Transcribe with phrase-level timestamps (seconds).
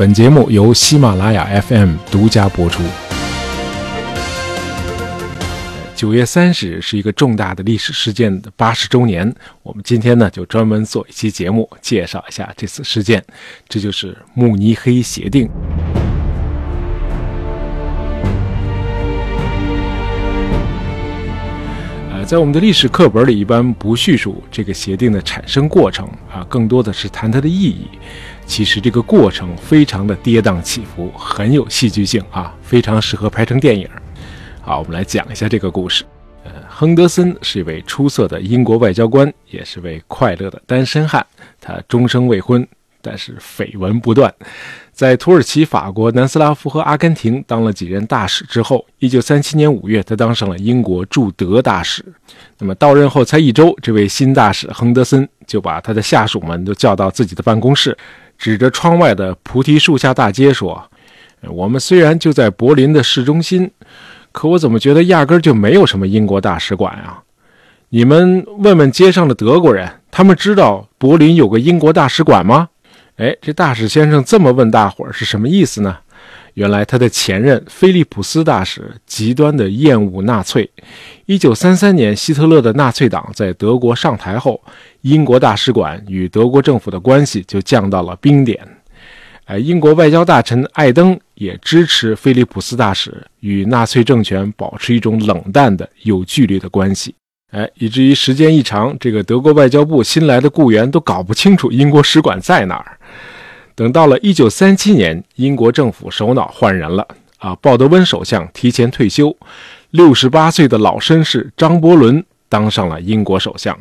[0.00, 2.82] 本节目由喜马拉雅 FM 独家播出。
[5.94, 9.30] 九月三十日是一个重大的历史事件的八十周年，
[9.62, 13.22] 我们今天呢就专门做一期节目，介绍一下这次事件，
[13.68, 15.46] 这就是慕尼黑协定。
[22.10, 27.86] 呃，在我们的历史课本里，一般不叙述这个协定的产生过程啊，更多的是谈它的意义。
[28.50, 33.88] 其实这个过程非常的跌宕起伏，很有戏剧性啊，非常适合拍成电影。
[34.60, 36.02] 好，我们来讲一下这个故事。
[36.42, 41.24] 呃，亨德森是一位出色的英国外交官，也是位快乐的单身汉。
[41.60, 42.66] 他终生未婚，
[43.00, 44.34] 但是绯闻不断。
[44.90, 52.04] 在土耳其、法国、南斯拉夫和阿根廷当了几任大使之后，一九三七年五月，他当上了英国驻德大使。
[52.58, 57.96] 那么到任后才一周，这位新大使亨德森就把他的下属们都叫到自己的办公室，
[58.40, 60.82] 指着窗外的菩提树下大街说
[61.46, 63.70] ：“我们虽然就在柏林的市中心，
[64.32, 67.22] 可我怎么觉得压根就没有什么英国大使馆啊？
[67.90, 72.70] 你们问问街上的德国人，他们知道柏林有个英国大使馆吗？”
[73.20, 75.98] 哎，这大使先生这么问大伙儿是什么意思呢？
[76.54, 80.68] 原来他的前任菲利普斯大使极端的厌恶纳粹。
[81.26, 84.60] 一九三三年，希特勒的纳粹党在德国上台后，
[85.02, 88.58] 英国大使馆与德国政府的关系就降到了冰点。
[89.46, 97.14] 哎，英国外交大臣艾登也支持菲利普斯大使与纳粹政权保持一种冷淡的、有距离的关系。
[97.50, 102.96] 哎，以至于时间一长，这个德国外交部新来的雇员都搞不清楚英国使馆在哪儿。
[103.80, 109.34] 等到了一九三七年，英国政府首脑换人了啊，鲍德温首相提前退休，
[109.92, 113.74] 六十八岁的老绅士张伯伦当上了英国首相。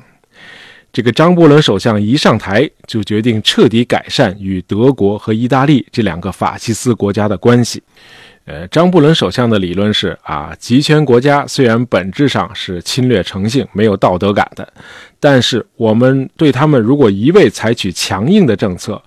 [0.93, 7.83] 这个张伯伦首相一上台，就决定彻底改善与德国和意大利这两个法西斯国家的关系。
[8.45, 14.65] 呃，张伯伦首相的理论是啊，集权国家虽然本质上是侵略成性、没有道德感的，
[15.19, 18.99] 但是我们对他们如果一味采取强硬的政策，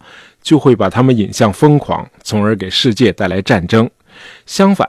[0.43, 3.89] 就会把他们引向疯狂，从而给世界带来战争。
[4.45, 4.87] 相反，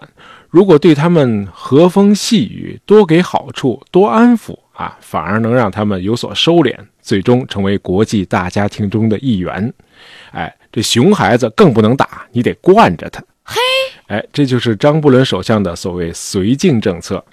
[0.49, 9.73] 如果对他们和风细雨，多给好处，多安抚啊，反而能让他们有所收敛，最终成为国际大家庭中的一员。
[10.31, 13.23] 哎，这熊孩子更不能打，你得惯着他。
[13.43, 13.61] 嘿。
[14.07, 17.23] 哎，这就是张伯伦首相的所谓绥靖政策。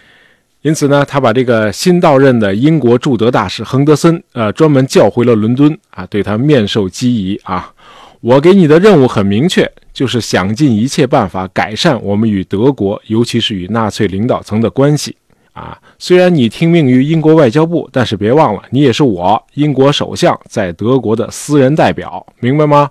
[0.62, 7.72] 因此呢，他把这个新到任的英国驻德大使亨德森，呃，专门叫回了伦敦啊，对他面授机宜啊。
[8.20, 15.16] 我给你的任务很明确，就是想尽一切办法改善我们与德国，尤其是与纳粹领导层的关系
[15.54, 15.78] 啊。
[15.98, 22.90] 虽然你听命于英国外交部，但是别忘了，你也是我英国首相在德国的私人代表，明白吗？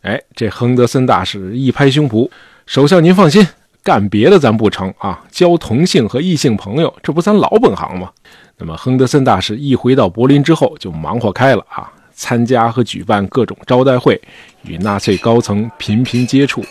[0.00, 2.26] 哎，这亨德森大使一拍胸脯。
[2.64, 3.46] 首相，您放心，
[3.82, 8.08] 干别的咱不成啊，交同性和异性朋友，这不咱老本行吗？
[8.56, 14.20] 那么，亨德森大使一回到柏林之后，就忙活开了啊，参加和举办各种招待会，
[14.64, 16.62] 与纳粹高层频频接触，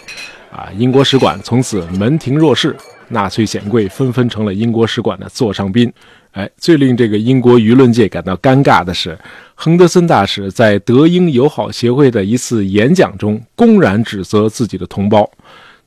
[0.51, 2.75] 啊，英国使馆从此门庭若市，
[3.07, 5.91] 纳粹显贵纷纷成了英国使馆的座上宾。
[6.33, 9.17] 哎，最令这个英国舆论界感到尴尬的是，
[9.55, 15.27] 亨德森大使在德英友好协会的一次演讲中，公然指责自己的同胞。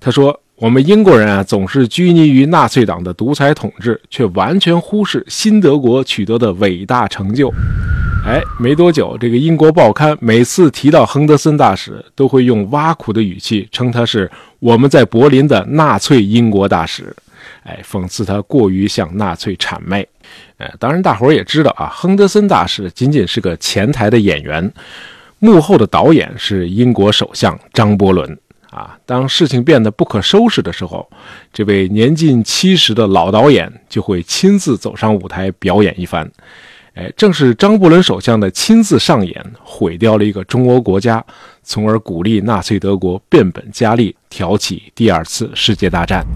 [0.00, 7.52] 他说：“我们英国人啊，总是拘泥于纳粹党的独裁统治，却完全忽视新德国取得的伟大成就。”
[8.24, 14.30] 哎，没多久，这个英国报刊每次提到亨德森大使，都会用挖苦的语气称他是
[14.60, 17.12] 我们在柏林的纳粹英国大使，
[17.64, 20.06] 哎，讽刺他过于向纳粹谄媚。
[20.58, 24.72] 哎，当然，大伙儿也知道啊，亨德森大使仅仅是个前台的演员，
[25.40, 28.38] 幕后的导演是英国首相张伯伦。
[28.72, 31.06] 啊，当事情变得不可收拾的时候，
[31.52, 36.26] 这位年近七十的老导演就会亲自走上舞台表演一番。
[36.94, 41.22] 哎，正是张伯伦首相的亲自上演，毁掉了一个中欧国家，
[41.62, 46.26] 从而鼓励纳粹德国变本加厉，挑起第二次世界大战。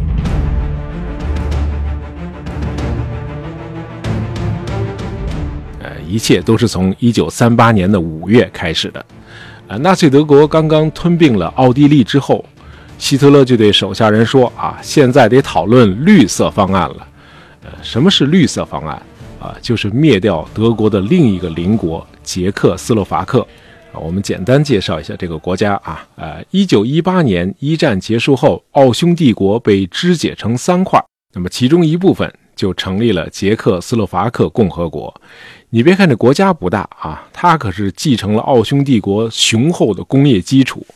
[5.81, 9.03] 呃，一切都是从一九三八年的五月开始的。
[9.69, 12.45] 啊，纳粹德国刚刚吞并了奥地利之后，
[12.99, 17.09] 希特勒就对手下人说：“啊，现在得讨论绿色方案了。
[17.65, 19.03] 呃，什么是绿色方案？
[19.41, 23.41] 啊，就是灭掉德国的另一个邻国捷克斯洛伐克。
[23.93, 26.07] 啊，我们简单介绍一下这个国家啊。
[26.15, 31.05] 呃，一九一八年一战结束后，奥匈帝国被肢解成三块，
[31.35, 35.15] 那么其中一部分就成立了捷克斯洛伐克共和国。”
[35.71, 40.87] 你别看这国家不大啊，它可是继承了奥匈帝国雄厚的工业基础，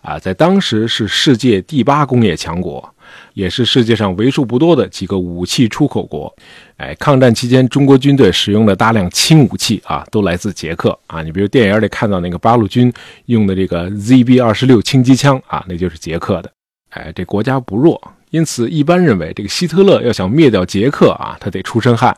[0.00, 2.94] 啊，在当时是世界第八工业强国，
[3.34, 6.32] 也是世界上为数不多的几个武器出口国。
[6.76, 11.20] 哎，抗战期间，中国军队使用的大量轻武器啊，都来自捷克啊。
[11.20, 12.90] 你比如电影里看到那个八路军
[13.26, 16.50] 用的这个 ZB 二十六轻机枪啊，那就是捷克的。
[16.90, 18.00] 哎，这国家不弱，
[18.32, 22.16] 因此一般认为这个希特勒要想灭掉捷克啊，他得出身汗。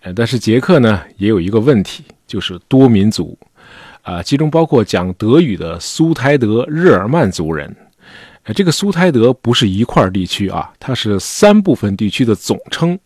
[0.00, 3.38] 呃，但是捷克呢，也有一个问题，就是多民族。
[4.02, 7.74] 啊，其中包括讲德语的苏台德日耳曼族人。
[8.42, 12.98] 呃，这个苏台德不是一块地区啊，它是三部分地区的总称。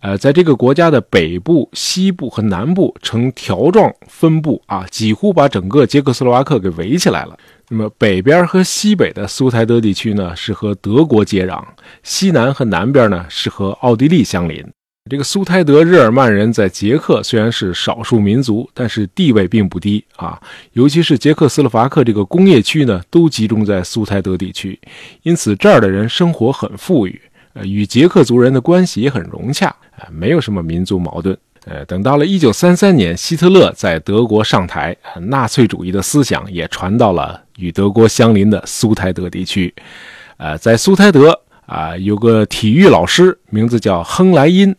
[0.00, 7.36] 呃，在这个国家的北部、西部和南部呈条状分布啊，几乎把整个捷克斯洛伐克给围起来了。
[7.68, 11.60] 那么北边和西北的苏台德地区呢，是和德国接壤；
[12.02, 14.64] 西南和南边呢，是和奥地利相邻。
[15.08, 20.36] 这个苏台德日耳曼人在捷克虽然是少数民族，但是地位并不低啊。
[20.72, 24.76] 尤其是捷克斯洛伐克这个工业区呢，都集中在苏台德地区，
[25.22, 27.20] 因此这儿的人生活很富裕，
[27.56, 29.68] 呃，与捷克族人的关系也很融洽，
[29.98, 31.36] 啊，没有什么民族矛盾。
[31.64, 39.74] 呃，等到了一九三三年，希特勒在德国上台，纳粹主义的思想也传到了与德国相邻的苏台德地区，
[40.36, 41.40] 呃，在苏台德。
[41.66, 44.72] 啊，有个体育老师，名字叫亨莱因，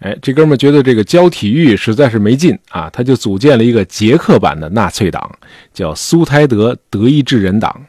[0.00, 5.30] 哎，这哥们觉得这个教体育实在是没劲啊，他就组建了一个捷克版的纳粹党，
[5.72, 7.80] 叫苏台德德意志人党。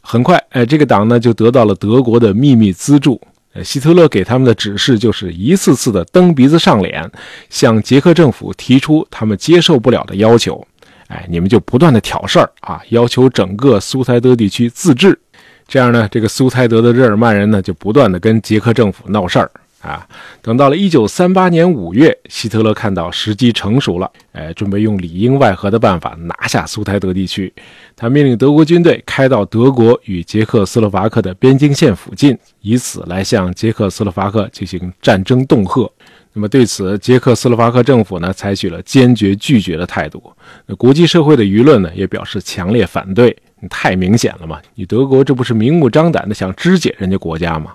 [0.00, 3.20] 很快，哎，这个党呢就得到了德国的秘密资助。
[3.52, 7.10] 呃，希特勒给他们的指示就是一次次的蹬鼻子上脸，
[7.48, 10.64] 向捷克政府提出他们接受不了的要求。
[11.08, 15.18] 哎，你们就不断的挑事儿啊，要求整个苏台德地区自治。
[15.66, 20.06] 这样呢，这个苏台德的日耳曼人呢，就不断的跟捷克政府闹事儿啊。
[20.42, 27.52] 等到了一九三八年五月，希特勒看到时机成熟了，哎，准备用里应外合的办法拿下苏台德地区。
[27.96, 35.90] 他命令德国军队开到德国与捷克斯洛伐克的边境线附近，以此来向捷克斯洛伐克进行战争恫吓。
[36.32, 40.22] 那么对此，捷克斯洛伐克政府呢，采取了坚决拒绝的态度。
[40.66, 43.36] 那国际社会的舆论呢，也表示强烈反对。
[43.60, 44.60] 你太明显了嘛！
[44.74, 47.74] 你德国这不是明目张胆的想肢解人家国家吗？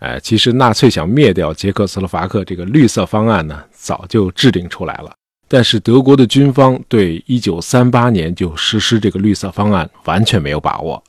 [0.00, 5.12] 哎，其实纳粹想灭掉捷克斯洛伐克这个绿色方案呢，早就制定出来了。
[5.46, 11.02] 但是德国的军方对1938年就实施这个绿色方案完全没有把握。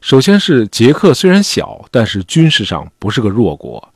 [0.00, 3.86] 首先是捷克虽然小，但是军事上不是个弱国。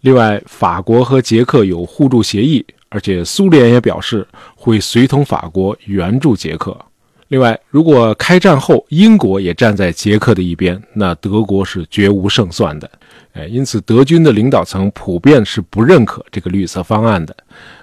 [0.00, 6.76] 另外，法国和捷克有互助协议，而且苏联也表示会随同法国援助捷克。
[7.28, 12.88] 另外，如果开战后英国也站在捷克的一边，那德国是绝无胜算的。
[13.32, 17.36] 哎，因此德军的领导层普遍是不认可这个绿色方案的。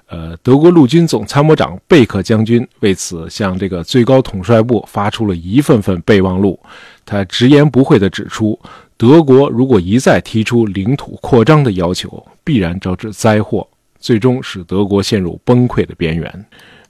[0.07, 6.57] 呃，德国陆军总参谋长贝克将军为此向这个最高统帅部发出了一份份备忘录，
[7.05, 8.57] 他直言不讳地指出，
[8.95, 13.67] 德国如果一再提出领土扩张的要求，必然招致灾祸，
[13.99, 16.45] 最终使德国陷入崩溃的边缘。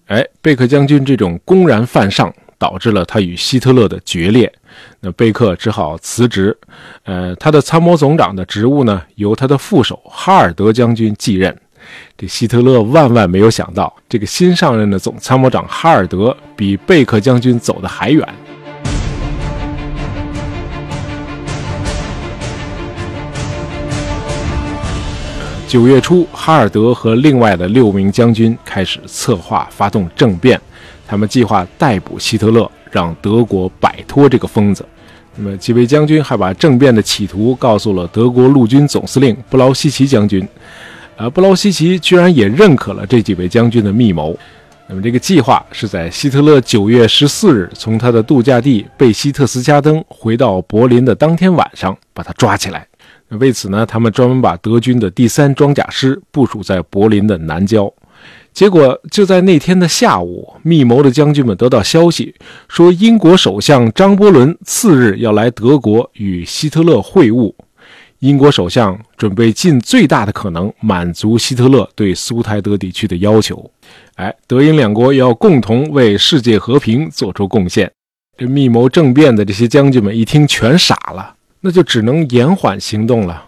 [0.08, 2.32] 哎，贝克将军这种公然犯上。
[2.58, 4.52] 导致了他与希特勒的决裂，
[5.00, 6.58] 那贝克只好辞职，
[7.04, 11.56] 呃，他的参谋总长的职务呢，由他的副手哈尔德将军继任。
[12.18, 18.26] 这希特勒万万没有想到，这个新上任的总参谋长哈尔德比贝克将军走得还远。
[25.68, 30.62] 九月初，哈尔德和另外的六名将军开始策划发动政变。
[31.14, 34.84] 他们计划逮捕希特勒，让德国摆脱这个疯子。
[35.36, 40.44] 那么几位将军还把政变的企图告诉了德国陆军总司令布劳希奇将军。
[41.16, 44.36] 呃，布劳希奇居然也认可了这几位将军的密谋。
[44.88, 52.88] 那么这个计划是在希特勒九月十四日从他的度假地贝希特斯加登回到柏林的当天晚上把他抓起来。
[53.28, 57.94] 为此呢，他们专门把德军的第三装甲师部署在柏林的南郊。
[58.54, 62.36] 结果就在那天的下午，密谋的将军们得到消息，
[62.68, 67.54] 说英国首相张伯伦次日要来德国与希特勒会晤。
[68.20, 73.70] 英国首相准备尽最大的可能满足希特勒对苏台德地区的要求。
[74.16, 77.92] 哎，德英两国要共同为世界和平做出贡献。
[78.38, 83.46] 这密谋政变的这些将军们一听，全傻了，那就只能延缓行动了，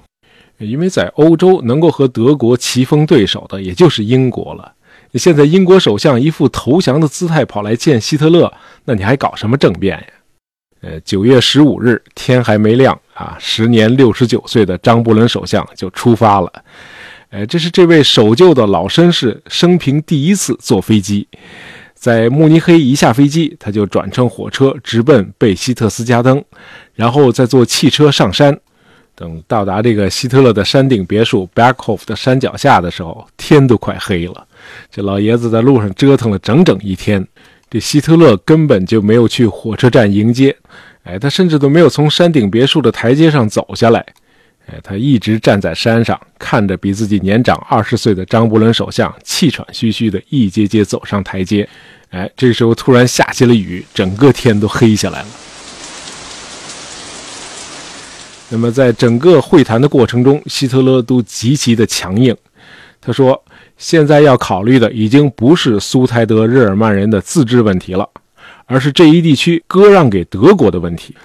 [0.57, 4.73] 因为在欧洲能够和德国棋逢对手的，也就是英国了。
[5.17, 8.51] 现在英国首相一副投降的姿态跑来见希特勒，
[8.85, 10.05] 那你还搞什么政变呀？
[10.81, 16.51] 呃，九月十五日天还没亮啊，时年六十九岁的张伯伦首相就出发了。
[17.29, 21.27] 呃，这是这位守旧的老绅士生平第一次坐飞机。
[21.95, 26.43] 在慕尼黑一下飞机，他就转乘火车直奔贝希特斯加登，
[26.93, 28.59] 然后再坐汽车上山。
[29.15, 34.45] 等到达这个希特勒的山顶别墅 Backhof 的山脚下的时候，天都快黑了。
[34.91, 37.25] 这老爷子在路上折腾了整整一天。
[37.69, 40.55] 这希特勒根本就没有去火车站迎接，
[41.03, 44.05] 哎，他甚至都没有从山顶别墅的台阶上走下来。
[44.67, 51.67] 哎，他一直站在山上，看着比自己年长二十岁的张伯伦首相气喘吁吁地一阶阶走上台阶。
[52.09, 55.27] 哎，这时候突然下起了雨，整个天都黑下来了。
[58.49, 62.35] 那么，在整个会谈的过程中，希特勒都极其的强硬。
[63.01, 63.43] 他说
[63.77, 68.07] ：“现在要考虑的已经不是苏台德日耳曼人的自治问题了，
[68.65, 71.15] 而是这一地区割让给德国的问题。”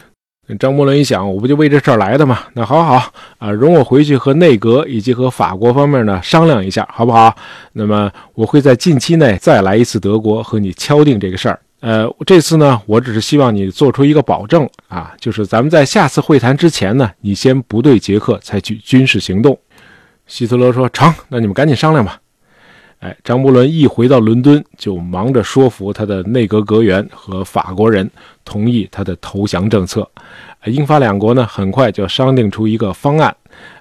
[0.58, 2.40] 张伯伦一想，我不就为这事儿来的吗？
[2.54, 7.32] 那好好啊，容我回去和内阁以及和法国方面呢商量一下，好不好？
[7.74, 11.60] 那么我会在近期内再来一次德国和你敲定这个事儿。
[11.78, 19.56] 呃，这次呢，我只是希望你做出一个保证啊，就是咱们在下次会谈之前呢，你先不对捷克采取军事行动。
[20.26, 22.19] 希特勒说成，那你们赶紧商量吧。
[23.00, 28.08] 哎，张伯伦一回到伦敦，就忙着说服他的内阁阁员和法国人
[28.44, 30.06] 同意他的投降政策。
[30.66, 33.34] 英法两国呢，很快就商定出一个方案。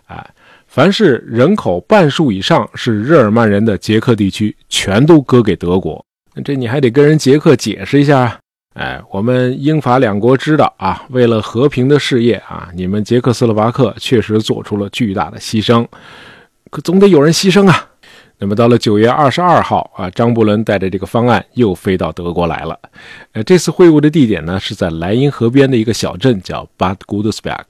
[0.07, 0.25] 哎，
[0.67, 6.01] 凡是人口半数以上是日耳曼人的捷克地区，全都割给德国。
[6.45, 8.39] 这你还得跟人捷克解释一下啊。
[8.75, 15.85] 哎，我们英法两国知道啊，为了和平的事业啊，你们捷克斯洛伐克确实做出了巨大的牺牲，
[16.69, 17.88] 可总得有人牺牲啊。
[18.41, 22.79] 那么到了九月二十二号啊，张伯伦带着这个方案又飞到德国来了。
[23.33, 27.65] 呃，这次会晤的地点呢是在莱茵河边的一个小镇，叫 Bad Godesberg。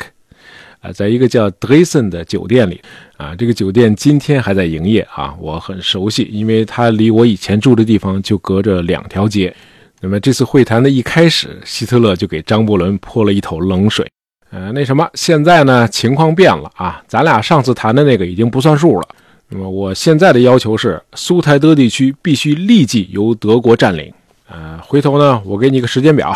[0.81, 2.79] 啊，在一个叫 Dresen 的酒店里。
[3.17, 9.53] 啊，这个酒店今天还在营业啊，我很熟悉，因为它离我以前住的地方就隔着两条街。
[9.99, 14.07] 那么这次会谈的一开始，希特勒就给张伯伦泼了一头冷水。
[14.51, 19.07] 呃，那什么，现在呢情况变了啊，咱俩上次谈的那个已经不算数了。
[19.51, 24.13] 那么我现在的要求是，苏台德地区必须立即由德国占领。
[24.47, 26.35] 呃，回头呢，我给你个时间表。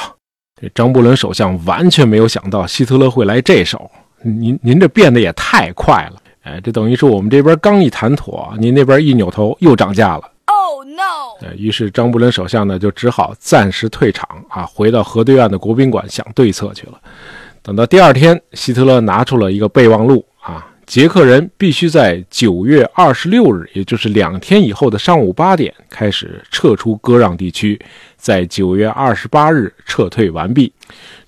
[0.60, 3.89] 这张伯伦首相完全没有想到希特勒会来这手。
[4.24, 6.22] 您您这变得也太快了。
[6.41, 10.32] 哎，这等于是我们这边刚一谈妥，您那边一扭头又涨价了。
[10.46, 11.38] Oh no！
[11.41, 16.93] 呃，于是张伯伦首相呢就只好暂时退场啊，回到河对岸的国宾馆想对策去了。
[17.62, 20.65] 等到第二天，希特勒拿出了一个备忘录啊。
[20.86, 27.80] 捷克人必须在九月二十六日，也就是两天以后的上午八点开始撤出割让地区，
[28.18, 30.72] 在九月二十八日撤退完毕。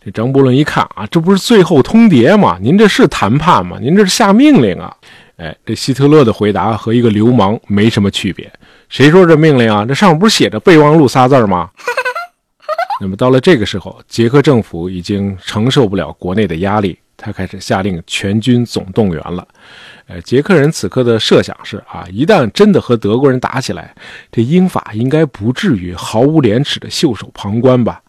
[0.04, 2.58] 这张伯伦一看啊，这不是最后通牒吗？
[2.62, 3.78] 您这是谈判吗？
[3.82, 4.96] 您这是下命令啊！
[5.38, 8.52] 哎，这希特勒的回答和一个流氓没什么区别。
[8.88, 9.86] 谁说这命令啊？
[9.86, 11.70] 这上面不是写着备忘录仨字吗？
[13.02, 16.98] 那么到了这个时候，捷克政府已经承受不了国内的压力。
[17.18, 19.48] 他开始下令全军总动员了，
[20.08, 23.96] 呃，捷克人此刻的设想是啊，一旦真的和德国人打起来，
[24.32, 28.02] 这英法应该不至于毫无廉耻的袖手旁观吧？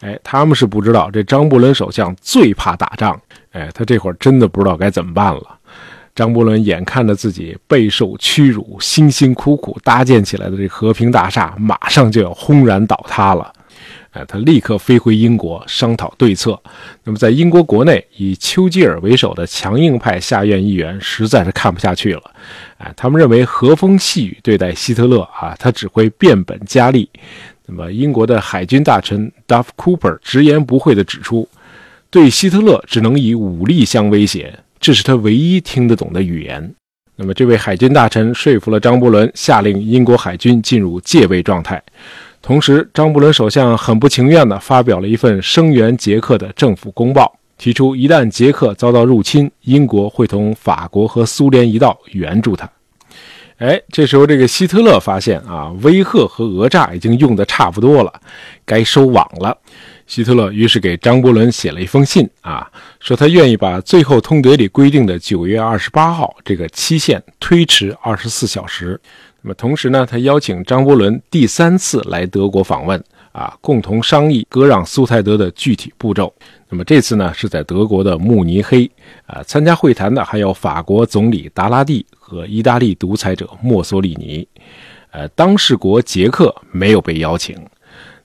[0.00, 3.20] 哎，他们是不知道这张伯伦首相最怕打仗，
[3.52, 5.58] 哎，他这会儿真的不知道该怎么办了。
[6.14, 13.52] 张伯伦眼看着自己备受屈辱，辛辛苦苦搭建起来的这和平大厦，马上就要轰然倒塌了。
[14.12, 16.60] 哎，他立刻飞回英国商讨对策。
[17.02, 22.22] 那么，在英国国内，以丘吉尔为首的强硬派下院议员实在是看不下去了。
[22.76, 27.08] 哎，他们认为和风细雨对待希特勒啊，他只会变本加厉。
[27.64, 31.48] 那么，英国的海军大臣 Duff Cooper 直言不讳地指出，
[32.10, 36.74] 对希特勒只能以武力相威胁，这是他唯一听得懂的语言。
[37.16, 41.82] 那么，这位海军大臣说服了张伯伦，下令英国海军进入戒备状态。
[42.42, 52.68] 同时，张伯伦首相很不情愿地发表了一份声援捷克的政府公报，提出一旦捷克遭到入侵，英国会同法国和苏联一道援助他。
[53.58, 58.12] 哎，这时候这个希特勒发现啊，威吓和讹诈已经用得差不多了，
[58.64, 59.56] 该收网了。
[60.08, 62.68] 希特勒于是给张伯伦写了一封信啊，
[62.98, 69.00] 说他愿意把最后通牒里规定的九月二十八号这个期限推迟二十四小时。
[69.44, 76.32] 那么同时呢，他邀请张伯伦第三次来德国访问，啊，共同商议割让苏台德的具体步骤。
[76.68, 78.88] 那么这次呢，是在德国的慕尼黑，
[79.26, 84.46] 啊，参加会谈的还有法国总理达拉蒂和意大利独裁者墨索里尼，
[85.10, 87.56] 呃，当事国捷克没有被邀请。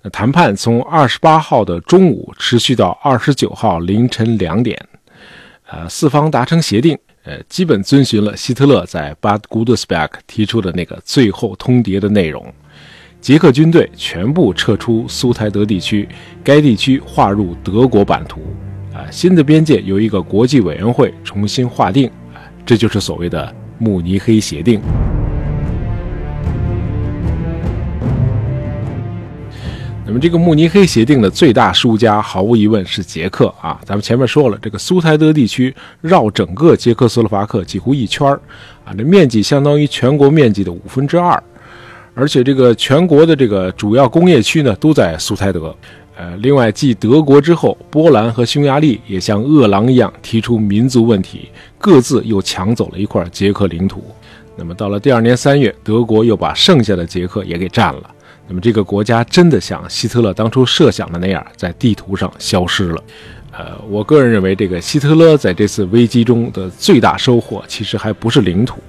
[0.04, 4.80] 那谈判从二十八号的中午持续到二十九号凌晨两点，
[5.66, 6.96] 呃，四方达成协定。
[7.28, 12.54] 呃，基本遵循了希特勒在 Bad Goudesbach 提出的那个最后通牒的内容。
[13.20, 16.08] 捷克军队全部撤出苏台德地区，
[16.42, 18.40] 该地区划入德国版图。
[18.94, 22.08] 啊，新的边界由一个国际委员会重新划定。
[22.34, 24.80] 啊，这就是所谓的慕尼黑协定。
[30.08, 33.78] 那么，这个慕尼黑协定的最大输家，毫无疑问是捷克啊。
[33.84, 38.40] 咱们前面说了，这个苏台德地区绕整个捷克斯洛伐克几乎一圈儿
[38.86, 41.44] 啊，这面积相当于全国面积的五分之二，
[42.16, 45.76] 而且这个全国的这个主要工业区呢都在苏台德。
[46.16, 54.02] 呃，另外，继德国之后，波兰和匈牙利也像饿狼一样提出民族问题，各自又抢走了一块捷克领土。
[54.56, 58.10] 那么，到了第二年三月，德国又把剩下的捷克也给占了。
[58.48, 63.04] 那么这个国家真的像希特勒当初设想的那样，在地图上消失了。
[63.52, 68.80] 呃，我个人认为，这个希特勒在这次危机中的最大收获，其实还不是领土，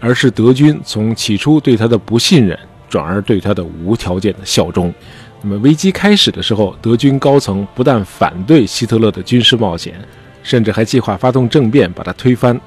[0.00, 2.58] 而是德军从起初对他的不信任，
[2.88, 4.94] 转而对他的无条件的效忠。
[5.42, 9.94] 那么危机开始的时候，德军高层不但反对希特勒的军事冒险，
[10.42, 12.58] 甚至还计划发动政变把他推翻。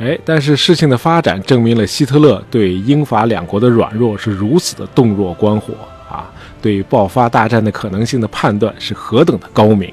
[0.00, 5.72] 哎，但是事情的发展证明了希特勒对英法两国的软弱是如此的洞若观火
[6.10, 6.28] 啊！
[6.60, 9.92] 对爆发大战的可能性的判断是何等的高明。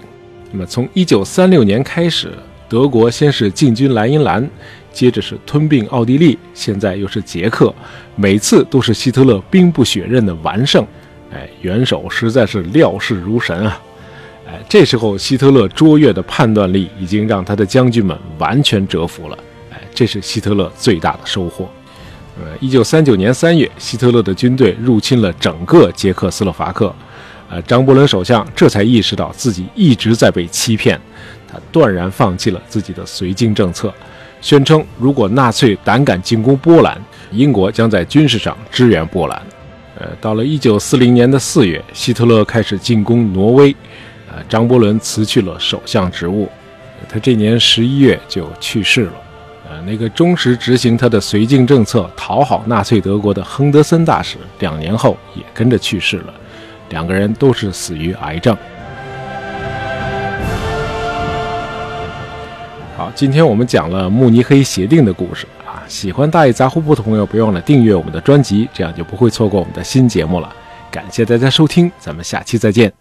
[0.51, 2.33] 那么，从1936年开始，
[2.67, 4.49] 德国先是进军莱茵兰，
[4.91, 7.73] 接着是吞并奥地利，现在又是捷克，
[8.15, 10.83] 每次都是希特勒兵不血刃的完胜。
[11.31, 13.79] 哎，元首实在是料事如神啊！
[14.47, 19.37] 哎，这时候希特勒卓越的判断力已经让他的将军们完全折服了。
[20.01, 21.69] 这是希特勒最大的收获。
[22.35, 26.91] 呃，一九三九年三月，希特勒的军队入侵了整个捷克斯洛伐克。
[27.51, 30.99] 呃，张伯伦首相这才意识到自己一直在被欺骗，
[31.47, 33.93] 他断然放弃了自己的绥靖政策，
[34.41, 39.39] 宣称如果纳粹胆敢进攻波兰，英国将在军事上支援波兰。
[39.99, 43.75] 呃，到了一九四零年的四月，希特勒开始进攻挪威，
[44.31, 46.49] 呃，张伯伦辞去了首相职务，
[47.07, 49.13] 他这年十一月就去世了。
[49.85, 56.33] 那个忠实执行他的绥靖政策、讨好纳粹德国的亨德森大使，两年后也跟着去世了。
[56.89, 58.55] 两个人都是死于癌症。
[62.97, 65.81] 好，今天我们讲了慕尼黑协定的故事啊。
[65.87, 70.53] 喜欢大爷杂货铺的朋友，别忘了订阅我们的专辑，这样就不会错过我们的新节目了。
[70.91, 73.00] 感谢大家收听，咱们下期再见。